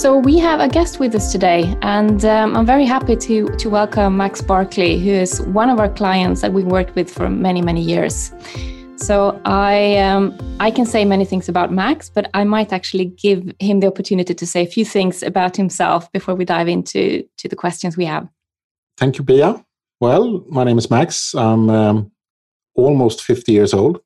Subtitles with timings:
[0.00, 3.68] So we have a guest with us today, and um, I'm very happy to to
[3.68, 7.60] welcome Max Barkley, who is one of our clients that we worked with for many
[7.60, 8.32] many years.
[8.96, 13.52] So I um, I can say many things about Max, but I might actually give
[13.58, 17.48] him the opportunity to say a few things about himself before we dive into to
[17.48, 18.26] the questions we have.
[18.96, 19.62] Thank you, Pia.
[20.00, 21.34] Well, my name is Max.
[21.34, 22.10] I'm um,
[22.74, 24.00] almost 50 years old.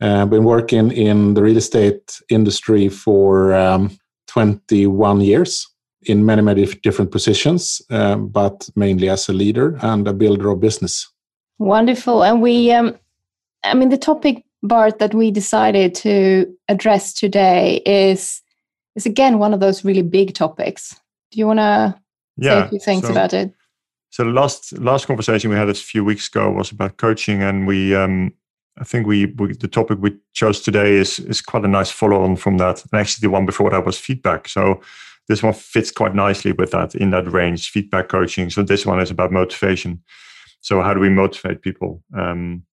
[0.00, 3.98] I've uh, been working in the real estate industry for um,
[4.30, 5.68] 21 years
[6.02, 10.60] in many, many different positions, uh, but mainly as a leader and a builder of
[10.60, 11.08] business.
[11.58, 12.22] Wonderful.
[12.22, 12.96] And we, um,
[13.64, 18.42] I mean, the topic, Bart, that we decided to address today is
[18.96, 20.96] is again one of those really big topics.
[21.30, 21.94] Do you want to
[22.36, 23.52] yeah, say a few things so, about it?
[24.10, 27.94] So last last conversation we had a few weeks ago was about coaching, and we
[27.94, 28.32] um,
[28.80, 32.22] I think we, we, the topic we chose today is is quite a nice follow
[32.24, 32.82] on from that.
[32.82, 34.48] And actually, the one before that was feedback.
[34.48, 34.80] So
[35.28, 38.50] this one fits quite nicely with that in that range, feedback coaching.
[38.50, 40.02] So this one is about motivation.
[40.60, 42.02] So how do we motivate people?
[42.16, 42.64] Um,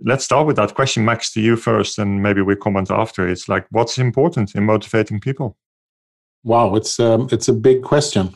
[0.00, 3.28] let's start with that question, Max, to you first, and maybe we comment after.
[3.28, 5.56] It's like, what's important in motivating people?
[6.44, 8.34] Wow, it's um, it's a big question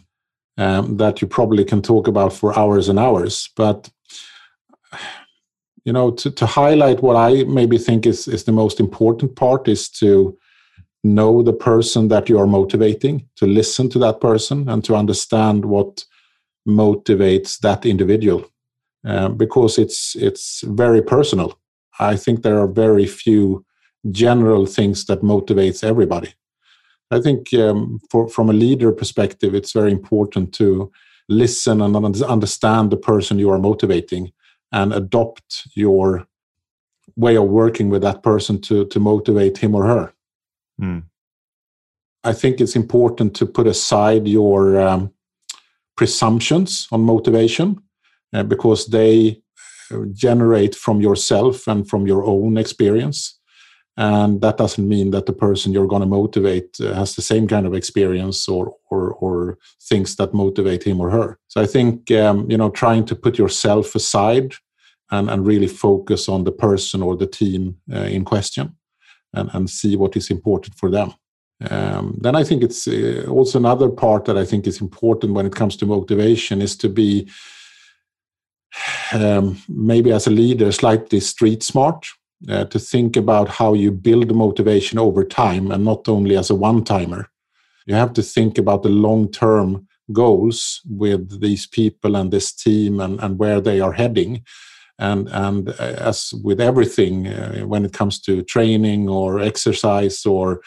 [0.56, 3.89] um, that you probably can talk about for hours and hours, but
[5.89, 9.69] you know to, to highlight what i maybe think is is the most important part
[9.69, 10.36] is to
[11.05, 15.64] know the person that you are motivating to listen to that person and to understand
[15.64, 16.05] what
[16.69, 18.45] motivates that individual.
[19.06, 21.58] Uh, because it's it's very personal.
[22.00, 23.64] I think there are very few
[24.11, 26.34] general things that motivates everybody.
[27.11, 30.91] I think um, for, from a leader perspective it's very important to
[31.28, 34.33] listen and understand the person you are motivating
[34.72, 36.27] and adopt your
[37.16, 40.12] way of working with that person to to motivate him or her.
[40.80, 41.02] Mm.
[42.24, 45.12] I think it's important to put aside your um,
[45.96, 47.80] presumptions on motivation
[48.34, 49.40] uh, because they
[49.90, 53.38] uh, generate from yourself and from your own experience.
[53.98, 57.48] And that doesn't mean that the person you're going to motivate uh, has the same
[57.48, 61.36] kind of experience or, or, or things that motivate him or her.
[61.48, 64.55] So I think um, you know trying to put yourself aside
[65.11, 68.77] and, and really focus on the person or the team uh, in question
[69.35, 71.13] and, and see what is important for them.
[71.69, 75.47] Um, then I think it's uh, also another part that I think is important when
[75.47, 77.29] it comes to motivation is to be
[79.13, 82.07] um, maybe as a leader slightly street smart
[82.49, 86.55] uh, to think about how you build motivation over time and not only as a
[86.55, 87.29] one timer.
[87.87, 93.01] You have to think about the long term goals with these people and this team
[93.01, 94.45] and, and where they are heading
[94.99, 100.61] and and uh, as with everything uh, when it comes to training or exercise or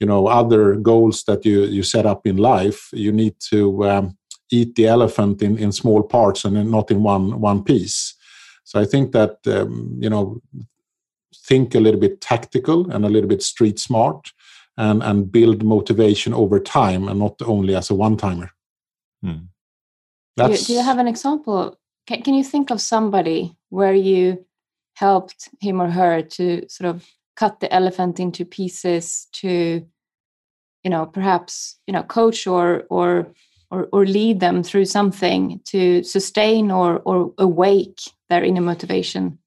[0.00, 4.16] you know other goals that you you set up in life you need to um,
[4.50, 8.14] eat the elephant in in small parts and not in one one piece
[8.64, 10.40] so i think that um, you know
[11.34, 14.32] think a little bit tactical and a little bit street smart
[14.76, 18.50] and and build motivation over time and not only as a one timer
[19.22, 19.46] hmm.
[20.36, 24.44] do, you, do you have an example can, can you think of somebody where you
[24.94, 27.06] helped him or her to sort of
[27.36, 29.86] cut the elephant into pieces to
[30.84, 33.28] you know perhaps you know coach or or
[33.70, 39.38] or, or lead them through something to sustain or or awake their inner motivation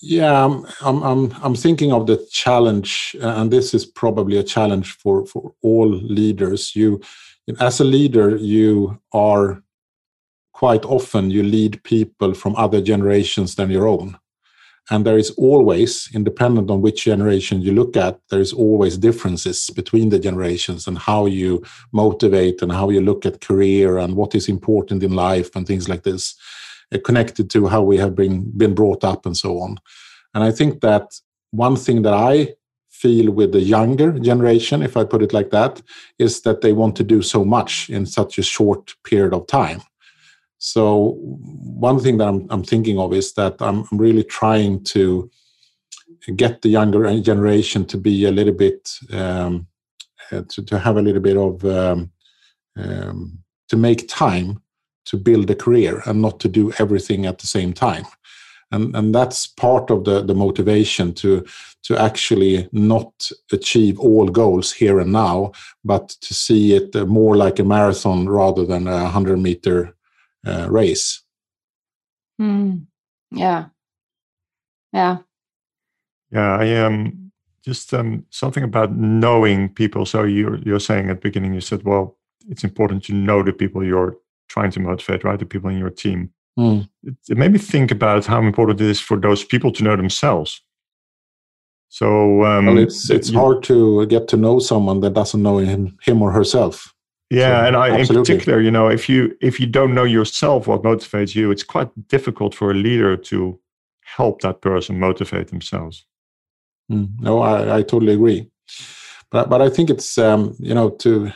[0.00, 5.26] yeah i'm i'm i'm thinking of the challenge and this is probably a challenge for
[5.26, 7.00] for all leaders you
[7.58, 9.62] as a leader you are
[10.60, 14.18] quite often you lead people from other generations than your own.
[14.90, 19.70] And there is always, independent on which generation you look at, there is always differences
[19.70, 24.34] between the generations and how you motivate and how you look at career and what
[24.34, 26.36] is important in life and things like this, uh,
[26.98, 29.78] connected to how we have been, been brought up and so on.
[30.34, 32.54] And I think that one thing that I
[32.90, 35.80] feel with the younger generation, if I put it like that,
[36.18, 39.80] is that they want to do so much in such a short period of time.
[40.58, 45.30] So one thing that I'm, I'm thinking of is that I'm, I'm, really trying to
[46.36, 49.66] get the younger generation to be a little bit um,
[50.30, 52.10] uh, to, to have a little bit of um,
[52.76, 53.38] um,
[53.68, 54.62] to make time
[55.04, 58.04] to build a career and not to do everything at the same time
[58.72, 61.44] and and that's part of the the motivation to
[61.82, 65.50] to actually not achieve all goals here and now
[65.84, 69.96] but to see it more like a marathon rather than a 100 meter
[70.46, 71.22] uh, race.
[72.40, 72.86] Mm.
[73.30, 73.66] Yeah.
[74.92, 75.18] Yeah.
[76.30, 76.56] Yeah.
[76.56, 77.32] I um
[77.62, 80.06] just um, something about knowing people.
[80.06, 82.16] So you're you're saying at the beginning, you said, well,
[82.48, 84.16] it's important to know the people you're
[84.50, 85.38] trying to motivate, right?
[85.38, 86.30] The people in your team.
[86.58, 86.88] Mm.
[87.04, 89.96] It, it, made me think about how important it is for those people to know
[89.96, 90.60] themselves.
[91.88, 95.58] So um, well, it's it's you, hard to get to know someone that doesn't know
[95.58, 96.92] him, him or herself.
[97.30, 98.16] Yeah, so, and I, absolutely.
[98.16, 101.62] in particular, you know, if you if you don't know yourself what motivates you, it's
[101.64, 103.58] quite difficult for a leader to
[104.02, 106.04] help that person motivate themselves.
[106.90, 108.50] Mm, no, I, I totally agree.
[109.30, 111.32] But but I think it's um, you know to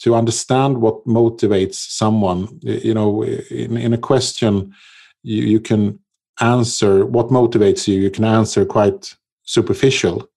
[0.00, 2.58] to understand what motivates someone.
[2.62, 4.74] You know, in, in a question,
[5.22, 5.98] you, you can
[6.40, 8.00] answer what motivates you.
[8.00, 9.14] You can answer quite
[9.44, 10.28] superficial,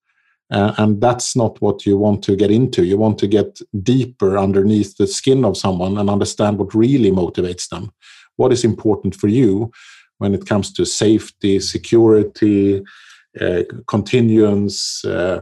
[0.51, 2.83] uh, and that's not what you want to get into.
[2.83, 7.69] You want to get deeper underneath the skin of someone and understand what really motivates
[7.69, 7.92] them.
[8.36, 9.71] What is important for you
[10.18, 12.83] when it comes to safety, security,
[13.39, 15.42] uh, continuance, uh,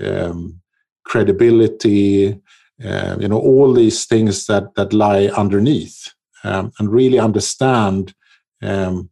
[0.00, 0.60] um,
[1.04, 2.38] credibility,
[2.84, 6.12] uh, you know, all these things that that lie underneath,
[6.44, 8.14] um, and really understand
[8.62, 9.10] um,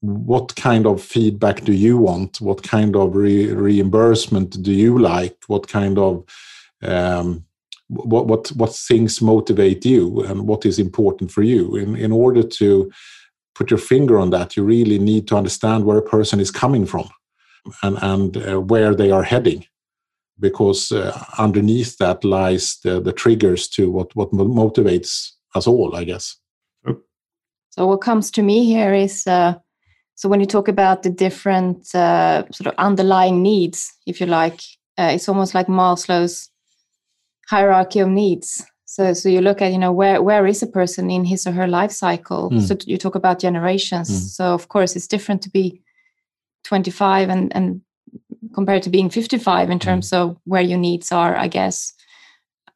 [0.00, 2.40] what kind of feedback do you want?
[2.40, 5.36] What kind of re reimbursement do you like?
[5.46, 6.24] What kind of
[6.82, 7.44] um,
[7.88, 11.76] what what what things motivate you, and what is important for you?
[11.76, 12.90] In in order to
[13.54, 16.86] put your finger on that, you really need to understand where a person is coming
[16.86, 17.08] from
[17.82, 19.64] and, and uh, where they are heading.
[20.40, 26.04] Because uh, underneath that lies the, the triggers to what, what motivates us all, I
[26.04, 26.36] guess.
[27.70, 29.54] So, what comes to me here is uh,
[30.14, 34.60] so when you talk about the different uh, sort of underlying needs, if you like,
[34.96, 36.50] uh, it's almost like Maslow's
[37.48, 38.64] hierarchy of needs.
[38.84, 41.52] So, so you look at you know where where is a person in his or
[41.52, 42.50] her life cycle?
[42.50, 42.60] Mm.
[42.62, 44.08] So you talk about generations.
[44.08, 44.28] Mm.
[44.28, 45.82] So of course it's different to be
[46.62, 47.80] 25 and and
[48.54, 49.80] compared to being 55 in hmm.
[49.80, 50.16] terms mm.
[50.18, 51.92] of where your needs are, I guess.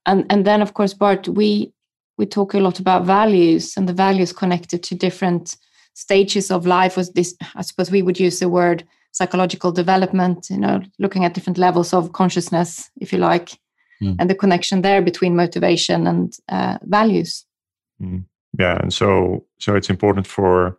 [0.07, 1.73] And and then of course, Bart, we
[2.17, 5.57] we talk a lot about values and the values connected to different
[5.95, 6.97] stages of life.
[6.97, 7.35] Was this?
[7.55, 10.49] I suppose we would use the word psychological development.
[10.51, 13.59] You know, looking at different levels of consciousness, if you like
[14.03, 14.17] mm.
[14.19, 17.45] and the connection there between motivation and uh, values.
[18.03, 18.25] Mm.
[18.59, 20.79] Yeah, and so so it's important for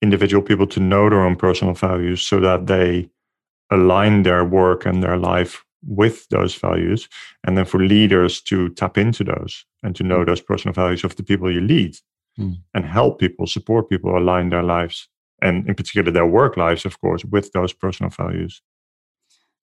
[0.00, 3.08] individual people to know their own personal values so that they
[3.70, 7.08] align their work and their life with those values
[7.46, 10.24] and then for leaders to tap into those and to know hmm.
[10.24, 11.94] those personal values of the people you lead
[12.38, 12.56] mm.
[12.74, 15.08] and help people support people align their lives
[15.40, 18.60] and in particular their work lives of course with those personal values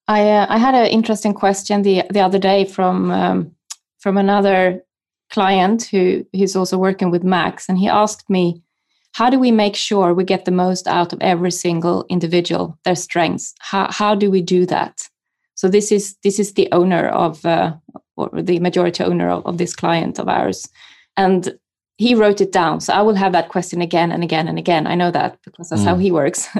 [0.07, 3.51] I uh, I had an interesting question the the other day from um,
[3.99, 4.83] from another
[5.29, 8.61] client who who's also working with Max, and he asked me,
[9.15, 12.95] "How do we make sure we get the most out of every single individual, their
[12.95, 13.53] strengths?
[13.59, 15.09] How how do we do that?"
[15.55, 17.73] So this is this is the owner of uh,
[18.17, 20.69] or the majority owner of, of this client of ours,
[21.15, 21.57] and
[21.97, 22.81] he wrote it down.
[22.81, 24.85] So I will have that question again and again and again.
[24.87, 25.85] I know that because that's mm.
[25.85, 26.47] how he works.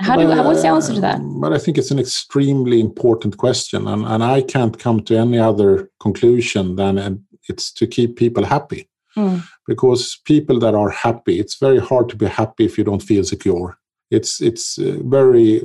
[0.00, 1.20] How do but, what's the answer to that?
[1.20, 5.38] But I think it's an extremely important question, and, and I can't come to any
[5.38, 8.88] other conclusion than it's to keep people happy.
[9.16, 9.42] Mm.
[9.66, 13.24] Because people that are happy, it's very hard to be happy if you don't feel
[13.24, 13.76] secure.
[14.10, 15.62] It's it's uh, very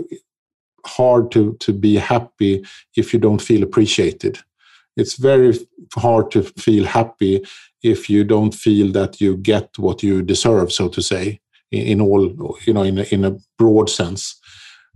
[0.85, 2.63] hard to to be happy
[2.95, 4.39] if you don't feel appreciated.
[4.97, 5.57] It's very
[5.95, 7.43] hard to feel happy
[7.83, 11.39] if you don't feel that you get what you deserve, so to say
[11.71, 14.39] in all you know in in a broad sense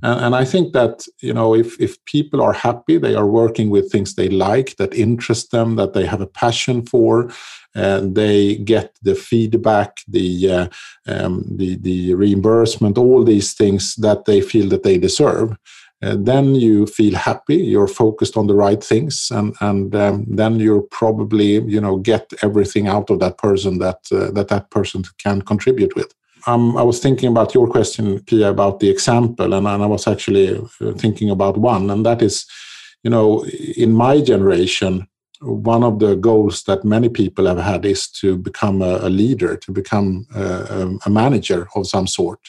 [0.01, 3.69] and, and, i think that you know if if people are happy they are working
[3.69, 7.31] with things they like that interest them that they have a passion for
[7.75, 10.67] and they get the feedback the uh,
[11.07, 15.55] um, the the reimbursement all these things that they feel that they deserve
[16.01, 20.59] uh, then you feel happy you're focused on the right things and and um, then
[20.59, 25.03] you're probably you know get everything out of that person that uh, that that person
[25.17, 26.13] can contribute with
[26.47, 30.07] um, I was thinking about your question, Pia, about the example, and, and I was
[30.07, 32.45] actually uh, thinking about one, and that is,
[33.03, 35.07] you know, in my generation,
[35.41, 39.55] one of the goals that many people have had is to become a, a leader,
[39.55, 42.39] to become a, a, manager of some sort.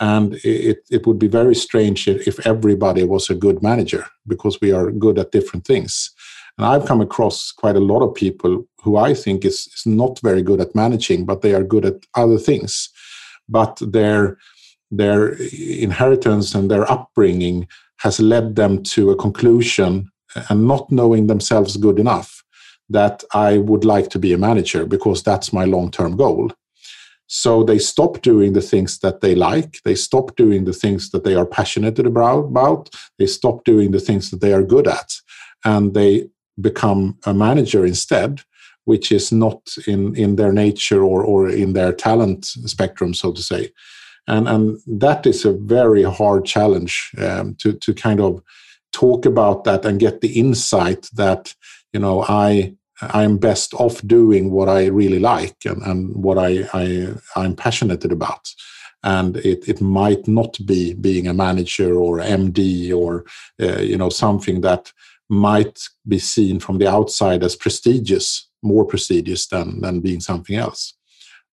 [0.00, 4.72] And it, it would be very strange if everybody was a good manager because we
[4.72, 6.10] are good at different things.
[6.58, 10.20] And I've come across quite a lot of people who I think is, is not
[10.20, 12.90] very good at managing, but they are good at other things
[13.48, 14.38] but their
[14.90, 15.34] their
[15.78, 20.10] inheritance and their upbringing has led them to a conclusion
[20.48, 22.42] and not knowing themselves good enough
[22.88, 26.52] that I would like to be a manager because that's my long term goal.
[27.26, 29.82] So they stop doing the things that they like.
[29.84, 32.88] They stop doing the things that they are passionate about.
[33.18, 35.12] They stop doing the things that they are good at.
[35.64, 38.40] And they become a manager instead,
[38.88, 43.42] which is not in, in their nature or, or in their talent spectrum, so to
[43.42, 43.70] say.
[44.26, 48.42] And, and that is a very hard challenge um, to, to kind of
[48.92, 51.54] talk about that and get the insight that,
[51.92, 56.68] you know, I I'm best off doing what I really like and, and what I,
[56.72, 58.48] I I'm passionate about.
[59.04, 63.24] And it, it might not be being a manager or MD or
[63.62, 64.92] uh, you know something that
[65.28, 70.94] might be seen from the outside as prestigious, more prestigious than than being something else.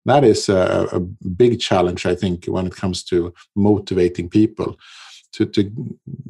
[0.04, 4.76] That is a, a big challenge, I think, when it comes to motivating people.
[5.32, 5.60] To, to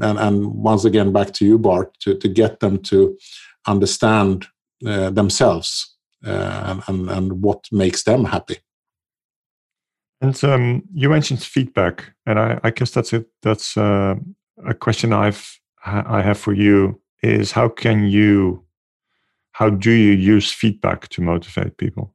[0.01, 3.17] and, and once again back to you, Bart, to, to get them to
[3.67, 4.47] understand
[4.87, 8.57] uh, themselves uh, and, and what makes them happy.
[10.21, 13.15] And um, you mentioned feedback, and I, I guess that's.
[13.43, 14.15] That's uh,
[14.65, 18.65] a question I've I have for you is how can you,
[19.59, 22.13] how do you use feedback to motivate people?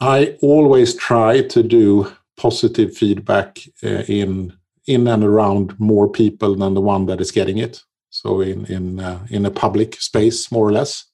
[0.00, 4.54] I always try to do positive feedback uh, in
[4.86, 9.00] in and around more people than the one that is getting it so in in
[9.00, 11.04] uh, in a public space more or less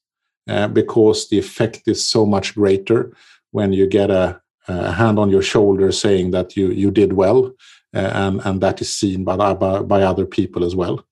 [0.49, 3.11] uh, because the effect is so much greater
[3.51, 7.47] when you get a, a, hand on your shoulder saying that you you did well
[7.97, 11.05] uh, and and that is seen by by, by other people as well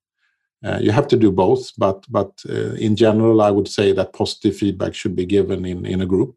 [0.64, 4.12] uh, you have to do both but but uh, in general i would say that
[4.12, 6.36] positive feedback should be given in in a group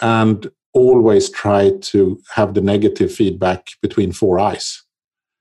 [0.00, 4.82] and always try to have the negative feedback between four eyes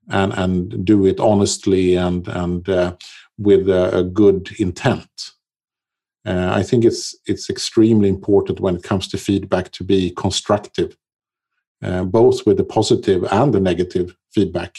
[0.10, 2.96] and and do it honestly and and uh,
[3.38, 5.32] with a, a good intent.
[6.26, 10.96] Uh, I think it's it's extremely important when it comes to feedback to be constructive,
[11.84, 14.78] uh, both with the positive and the negative feedback,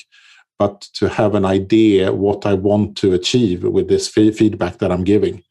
[0.58, 5.04] but to have an idea what I want to achieve with this feedback that I'm
[5.04, 5.42] giving.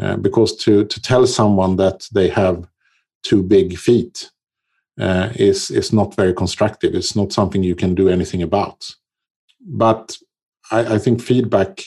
[0.00, 2.66] Uh, because to to tell someone that they have
[3.22, 4.30] too big feet
[5.00, 6.94] uh, is is not very constructive.
[6.94, 8.88] It's not something you can do anything about.
[9.60, 10.16] But
[10.70, 11.82] I, I think feedback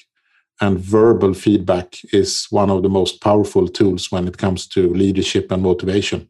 [0.61, 5.51] and verbal feedback is one of the most powerful tools when it comes to leadership
[5.51, 6.29] and motivation.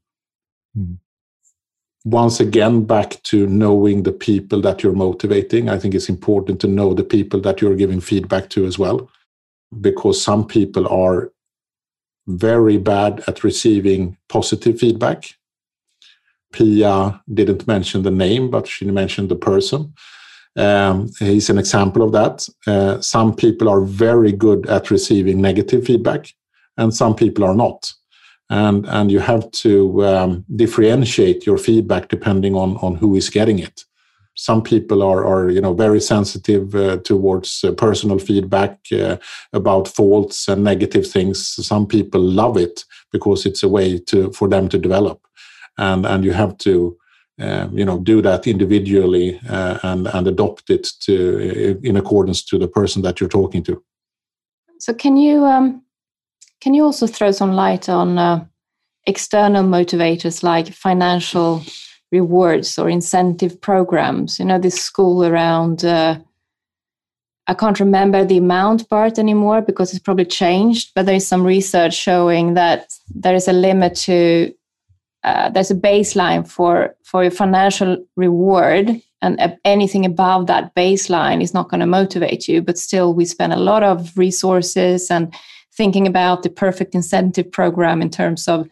[0.77, 0.97] Mm.
[2.05, 5.69] Once again, back to knowing the people that you're motivating.
[5.69, 9.09] I think it's important to know the people that you're giving feedback to as well,
[9.79, 11.31] because some people are
[12.27, 15.35] very bad at receiving positive feedback.
[16.51, 19.93] Pia didn't mention the name, but she mentioned the person.
[20.55, 22.47] Um, he's an example of that.
[22.67, 26.33] Uh, some people are very good at receiving negative feedback,
[26.77, 27.91] and some people are not.
[28.53, 33.57] And, and you have to um, differentiate your feedback depending on, on who is getting
[33.57, 33.83] it.
[34.35, 39.17] Some people are, are you know, very sensitive uh, towards uh, personal feedback uh,
[39.53, 41.39] about faults and negative things.
[41.65, 45.19] Some people love it because it's a way to, for them to develop.
[45.79, 46.95] And, and you have to
[47.39, 52.59] um, you know do that individually uh, and and adopt it to in accordance to
[52.59, 53.83] the person that you're talking to
[54.77, 55.82] so can you um,
[56.63, 58.45] can you also throw some light on uh,
[59.05, 61.61] external motivators like financial
[62.13, 64.39] rewards or incentive programs?
[64.39, 66.19] You know this school around uh,
[67.47, 71.43] I can't remember the amount part anymore because it's probably changed, but there is some
[71.43, 74.53] research showing that there is a limit to
[75.25, 81.53] uh, there's a baseline for for a financial reward and anything above that baseline is
[81.53, 85.33] not going to motivate you but still we spend a lot of resources and
[85.75, 88.67] thinking about the perfect incentive program in terms of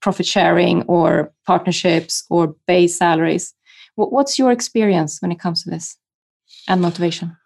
[0.00, 3.54] profit sharing or partnerships or base salaries
[3.96, 5.96] what's your experience when it comes to this
[6.68, 7.36] and motivation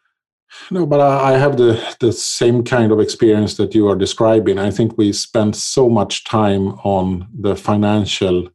[0.70, 4.58] no, but I have the, the same kind of experience that you are describing.
[4.58, 8.48] I think we spend so much time on the financial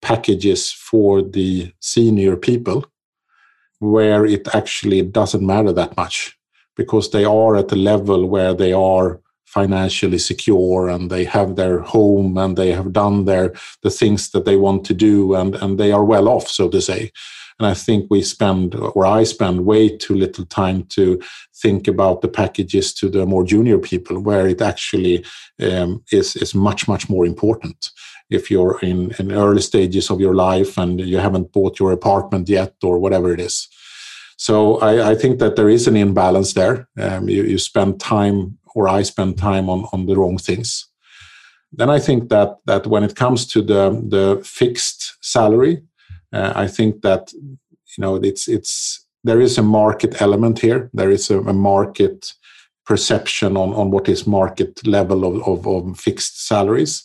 [0.00, 2.86] packages for the senior people
[3.78, 6.38] where it actually doesn't matter that much
[6.76, 9.20] because they are at a level where they are
[9.52, 14.44] financially secure and they have their home and they have done their the things that
[14.44, 17.10] they want to do and and they are well off so to say
[17.58, 21.20] and I think we spend, or I spend, way too little time to
[21.54, 25.24] think about the packages to the more junior people, where it actually
[25.60, 27.90] um, is is much much more important.
[28.30, 32.48] If you're in, in early stages of your life and you haven't bought your apartment
[32.48, 33.68] yet, or whatever it is.
[34.36, 36.88] So I, I think that there is an imbalance there.
[36.98, 40.88] Um, you, you spend time, or I spend time on on the wrong things.
[41.72, 45.82] then I think that that when it comes to the the fixed salary,
[46.32, 50.90] uh, I think that you know it's it's there is a market element here.
[50.92, 52.34] There is a, a market
[52.84, 57.02] perception on on what is market level of, of, of fixed salaries.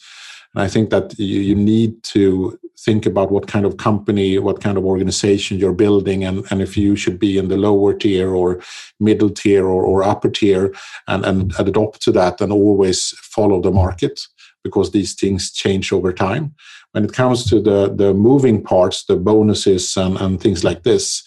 [0.53, 4.61] And I think that you, you need to think about what kind of company, what
[4.61, 8.35] kind of organization you're building, and, and if you should be in the lower tier
[8.35, 8.61] or
[8.99, 10.73] middle tier or, or upper tier,
[11.07, 14.27] and, and adopt to that and always follow the market
[14.63, 16.53] because these things change over time.
[16.91, 21.23] When it comes to the, the moving parts, the bonuses and, and things like this,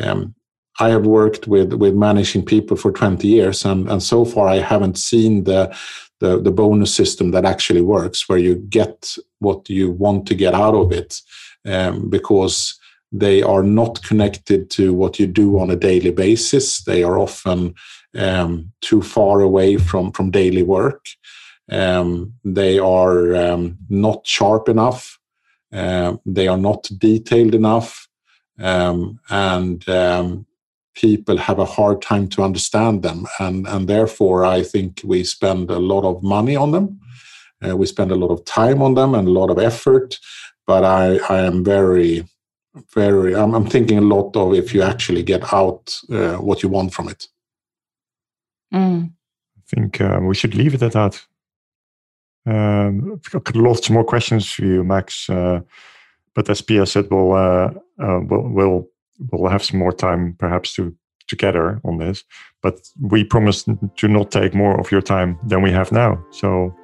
[0.00, 0.34] um,
[0.80, 4.56] I have worked with, with managing people for 20 years, and, and so far I
[4.56, 5.76] haven't seen the,
[6.20, 10.54] the, the bonus system that actually works, where you get what you want to get
[10.54, 11.20] out of it,
[11.66, 12.78] um, because
[13.12, 16.82] they are not connected to what you do on a daily basis.
[16.82, 17.74] They are often
[18.16, 21.06] um, too far away from, from daily work.
[21.70, 25.18] Um, they are um, not sharp enough.
[25.72, 28.08] Uh, they are not detailed enough.
[28.58, 29.86] Um, and
[30.94, 33.26] people have a hard time to understand them.
[33.38, 37.00] And, and therefore, I think we spend a lot of money on them.
[37.66, 40.18] Uh, we spend a lot of time on them and a lot of effort.
[40.66, 42.24] But I, I am very,
[42.94, 46.68] very, I'm, I'm thinking a lot of if you actually get out uh, what you
[46.68, 47.26] want from it.
[48.72, 49.10] Mm.
[49.56, 51.24] I think uh, we should leave it at that.
[52.44, 55.30] Um, I've got lots more questions for you, Max.
[55.30, 55.60] Uh,
[56.34, 57.70] but as Pia said, we'll, uh,
[58.02, 58.88] uh, we'll, we'll,
[59.30, 60.94] we'll have some more time perhaps to
[61.28, 62.24] together on this.
[62.62, 63.64] But we promise
[63.96, 66.22] to not take more of your time than we have now.
[66.30, 66.74] So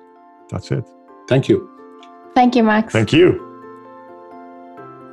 [0.50, 0.84] that's it.
[1.28, 1.68] Thank you.
[2.34, 2.92] Thank you, Max.
[2.92, 3.44] Thank you.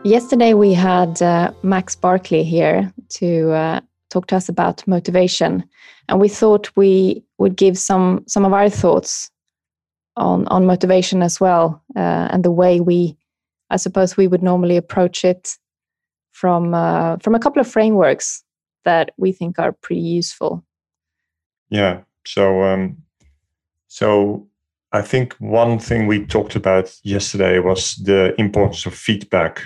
[0.04, 3.80] Yesterday we had uh, Max Barkley here to uh,
[4.12, 5.64] talk to us about motivation,
[6.08, 9.32] and we thought we would give some some of our thoughts
[10.18, 13.16] on on motivation as well uh, and the way we
[13.70, 15.58] i suppose we would normally approach it
[16.36, 18.44] from uh, from a couple of frameworks
[18.84, 20.64] that we think are pretty useful
[21.70, 22.98] yeah so um
[23.88, 24.46] so
[24.92, 29.62] i think one thing we talked about yesterday was the importance of feedback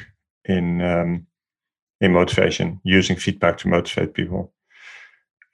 [0.46, 1.26] in um,
[2.02, 4.54] in motivation using feedback to motivate people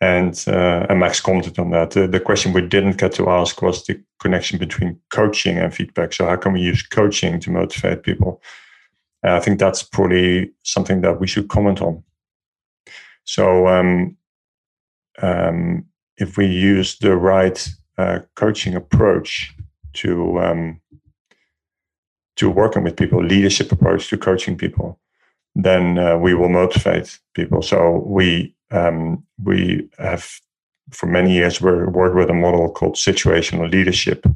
[0.01, 1.95] and, uh, and Max commented on that.
[1.95, 6.13] Uh, the question we didn't get to ask was the connection between coaching and feedback.
[6.13, 8.41] So, how can we use coaching to motivate people?
[9.25, 12.03] And I think that's probably something that we should comment on.
[13.23, 14.15] So, um,
[15.19, 15.85] um,
[16.17, 19.51] if we use the right uh, coaching approach
[19.93, 20.79] to um,
[22.35, 24.99] to working with people, leadership approach to coaching people,
[25.55, 27.63] then uh, we will motivate people.
[27.63, 30.29] So we um, we have
[30.91, 34.27] for many years we worked with a model called situational leadership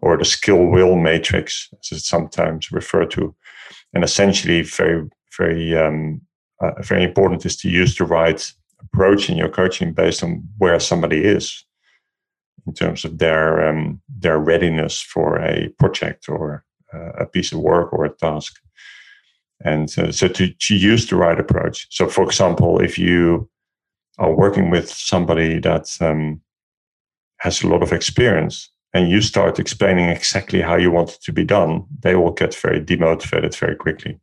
[0.00, 3.34] or the skill will matrix as it's sometimes referred to
[3.94, 6.20] and essentially very very um,
[6.60, 10.78] uh, very important is to use the right approach in your coaching based on where
[10.80, 11.64] somebody is
[12.66, 17.58] in terms of their um, their readiness for a project or uh, a piece of
[17.58, 18.54] work or a task.
[19.64, 21.86] And uh, so to, to use the right approach.
[21.90, 23.48] So for example if you
[24.18, 26.40] are working with somebody that um,
[27.38, 31.32] has a lot of experience and you start explaining exactly how you want it to
[31.32, 34.20] be done, they will get very demotivated very quickly.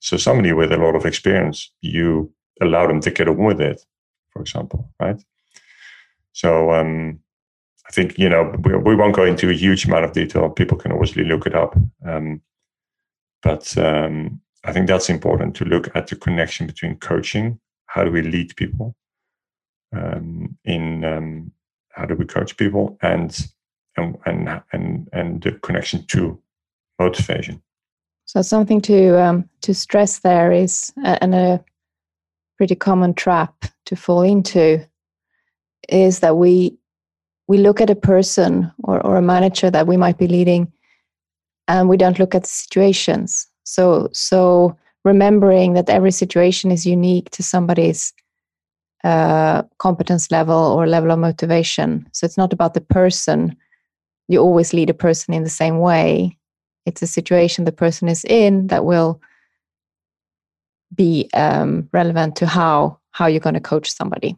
[0.00, 3.84] So somebody with a lot of experience, you allow them to get on with it,
[4.30, 5.22] for example, right?
[6.32, 7.20] So um,
[7.88, 10.50] I think you know we, we won't go into a huge amount of detail.
[10.50, 12.42] People can obviously look it up, um,
[13.42, 17.60] but um, I think that's important to look at the connection between coaching.
[17.86, 18.96] How do we lead people?
[19.94, 21.52] um, in um,
[21.90, 23.48] how do we coach people and
[23.96, 26.40] and and and, and the connection to
[26.98, 27.62] motivation.
[28.26, 31.64] So something to um, to stress there is and a
[32.56, 34.86] pretty common trap to fall into
[35.88, 36.76] is that we
[37.46, 40.72] we look at a person or, or a manager that we might be leading
[41.68, 47.28] and we don't look at the situations so so remembering that every situation is unique
[47.30, 48.12] to somebody's
[49.04, 52.08] uh, competence level or level of motivation.
[52.12, 53.54] So it's not about the person.
[54.28, 56.38] You always lead a person in the same way.
[56.86, 59.20] It's a situation the person is in that will
[60.94, 64.36] be um, relevant to how how you're going to coach somebody.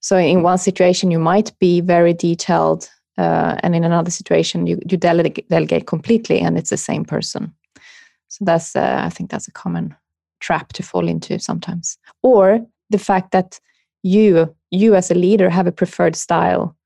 [0.00, 4.78] So in one situation, you might be very detailed, uh, and in another situation, you
[4.90, 7.54] you delegate, delegate completely, and it's the same person.
[8.28, 9.94] So that's uh, I think that's a common
[10.40, 12.60] trap to fall into sometimes, or
[12.90, 13.60] the fact that
[14.02, 16.76] you you as a leader have a preferred style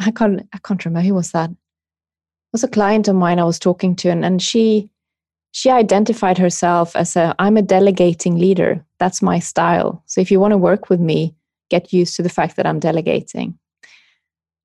[0.00, 1.50] i can't i can't remember who was that
[2.54, 4.88] was a client of mine I was talking to, and, and she
[5.50, 8.84] she identified herself as a I'm a delegating leader.
[8.98, 10.02] That's my style.
[10.06, 11.34] So if you want to work with me,
[11.68, 13.58] get used to the fact that I'm delegating.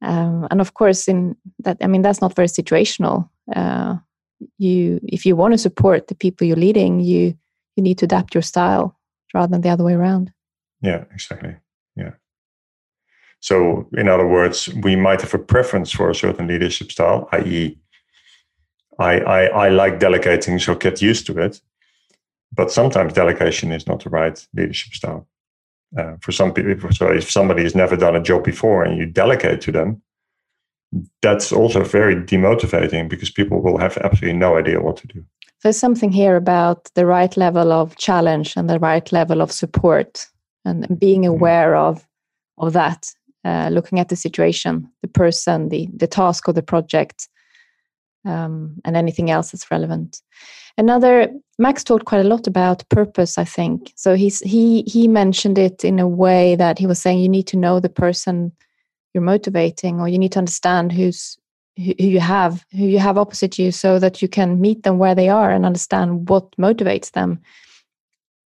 [0.01, 3.27] Um, and of course, in that, I mean, that's not very situational.
[3.53, 3.95] Uh,
[4.57, 7.35] you, if you want to support the people you're leading, you
[7.75, 8.95] you need to adapt your style
[9.33, 10.31] rather than the other way around.
[10.81, 11.55] Yeah, exactly.
[11.95, 12.11] Yeah.
[13.41, 17.77] So, in other words, we might have a preference for a certain leadership style, i.e.,
[18.99, 21.61] I, I, I like delegating, so get used to it.
[22.53, 25.25] But sometimes delegation is not the right leadership style.
[25.97, 29.05] Uh, for some people, so if somebody has never done a job before and you
[29.05, 30.01] delegate to them,
[31.21, 35.23] that's also very demotivating because people will have absolutely no idea what to do.
[35.63, 40.27] There's something here about the right level of challenge and the right level of support
[40.65, 41.31] and being mm-hmm.
[41.31, 41.79] aware mm.
[41.79, 42.05] of
[42.57, 43.13] of that,
[43.45, 47.27] uh, looking at the situation, the person, the the task or the project,
[48.25, 50.21] um, and anything else that's relevant.
[50.77, 53.37] Another Max talked quite a lot about purpose.
[53.37, 54.15] I think so.
[54.15, 57.57] He's he he mentioned it in a way that he was saying you need to
[57.57, 58.51] know the person
[59.13, 61.37] you're motivating, or you need to understand who's
[61.77, 65.15] who you have who you have opposite you, so that you can meet them where
[65.15, 67.39] they are and understand what motivates them.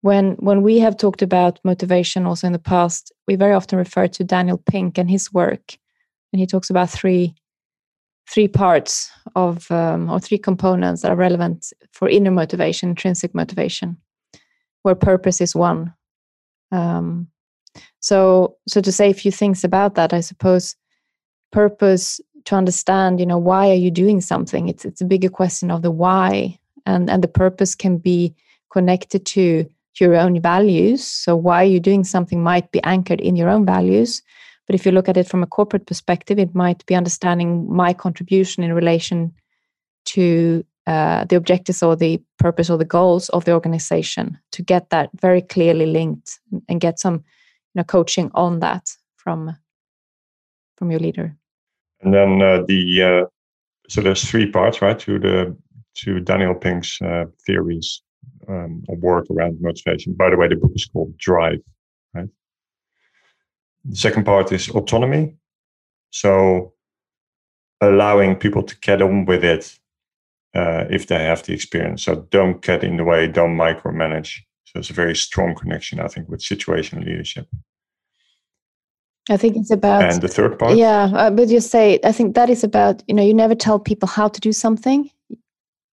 [0.06, 4.06] When when we have talked about motivation also in the past, we very often refer
[4.06, 5.76] to Daniel Pink and his work,
[6.32, 7.34] and he talks about three
[8.30, 13.96] three parts of um, or three components that are relevant for inner motivation, intrinsic motivation,
[14.82, 15.92] where purpose is one.
[16.70, 17.26] Um,
[17.98, 20.76] so, so to say a few things about that, I suppose
[21.50, 24.68] purpose to understand, you know, why are you doing something?
[24.68, 28.36] It's it's a bigger question of the why, and and the purpose can be
[28.70, 29.68] connected to
[30.00, 31.04] your own values.
[31.04, 34.22] So why you're you doing something might be anchored in your own values,
[34.66, 37.92] but if you look at it from a corporate perspective, it might be understanding my
[37.92, 39.32] contribution in relation
[40.06, 44.90] to uh, the objectives or the purpose or the goals of the organization to get
[44.90, 47.22] that very clearly linked and get some you
[47.76, 49.56] know, coaching on that from
[50.76, 51.34] from your leader.
[52.02, 53.26] And then uh, the uh,
[53.88, 55.56] so there's three parts, right, to the
[56.04, 58.02] to Daniel Pink's uh, theories
[58.48, 60.14] um, of work around motivation.
[60.14, 61.60] By the way, the book is called Drive,
[62.14, 62.28] right?
[63.84, 65.36] The second part is autonomy.
[66.10, 66.72] So
[67.80, 69.78] allowing people to get on with it
[70.54, 72.04] uh, if they have the experience.
[72.04, 74.38] So don't get in the way, don't micromanage.
[74.64, 77.46] So it's a very strong connection, I think, with situational leadership.
[79.28, 80.76] I think it's about and the third part.
[80.76, 83.78] Yeah, uh, but you say I think that is about you know you never tell
[83.80, 85.10] people how to do something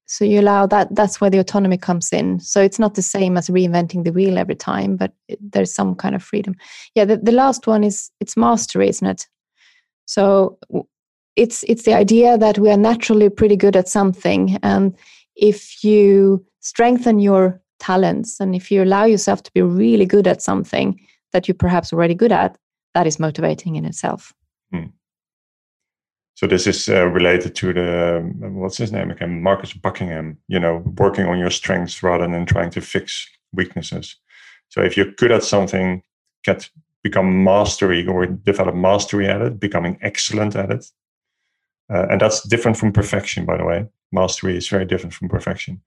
[0.06, 2.40] so you allow that that's where the autonomy comes in.
[2.40, 6.16] So it's not the same as reinventing the wheel every time but there's some kind
[6.16, 6.56] of freedom.
[6.96, 9.28] Yeah the, the last one is it's mastery isn't it?
[10.06, 10.60] So
[11.36, 14.96] it's it's the idea that we are naturally pretty good at something and
[15.36, 20.42] if you strengthen your talents and if you allow yourself to be really good at
[20.42, 21.00] something
[21.32, 22.58] that you're perhaps already good at
[22.94, 24.34] that is motivating in itself.
[26.44, 30.38] So this is uh, related to the um, what's his name again, Marcus Buckingham.
[30.50, 34.18] You know, working on your strengths rather than trying to fix weaknesses.
[34.68, 36.04] So if you're good at something,
[36.44, 36.70] get
[37.02, 40.86] become mastery or develop mastery at it, becoming excellent at it.
[41.90, 43.88] Uh, and that's different from perfection, by the way.
[44.12, 45.82] Mastery is very different from perfection.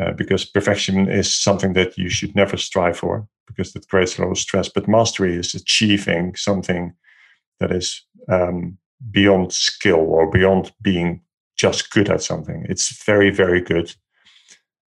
[0.00, 4.22] Uh, because perfection is something that you should never strive for because that creates a
[4.22, 4.70] lot of stress.
[4.70, 6.94] But mastery is achieving something
[7.60, 8.78] that is um,
[9.10, 11.22] beyond skill or beyond being
[11.56, 12.66] just good at something.
[12.68, 13.94] It's very, very good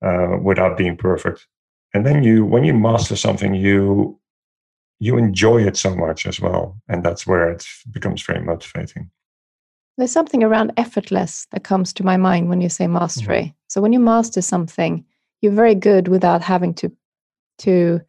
[0.04, 1.46] uh, without being perfect.
[1.94, 4.18] And then you, when you master something, you
[4.98, 9.10] you enjoy it so much as well, and that's where it becomes very motivating.
[9.98, 13.42] There's something around effortless that comes to my mind when you say mastery.
[13.42, 13.56] Mm-hmm.
[13.68, 15.04] So when you master something,
[15.40, 16.92] you're very good without having to
[17.58, 18.00] to.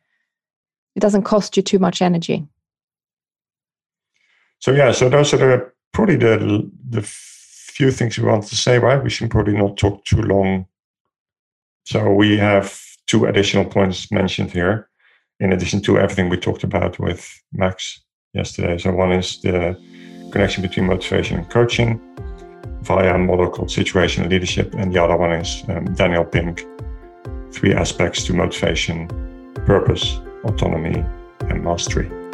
[0.96, 2.48] It doesn't cost you too much energy.
[4.60, 8.78] So yeah, so those are the probably the the few things we want to say.
[8.78, 10.68] Right, we should probably not talk too long.
[11.86, 12.68] So we have
[13.08, 14.90] two additional points mentioned here,
[15.40, 18.78] in addition to everything we talked about with Max yesterday.
[18.78, 19.76] So one is the
[20.32, 22.00] connection between motivation and coaching
[22.84, 26.64] via a model called situational leadership, and the other one is um, Daniel Pink,
[27.52, 29.08] three aspects to motivation,
[29.66, 31.04] purpose, autonomy,
[31.50, 32.27] and mastery.